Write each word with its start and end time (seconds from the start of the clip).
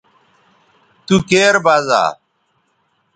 تو 1.05 1.15
کیر 1.29 1.55
بزا 1.65 2.03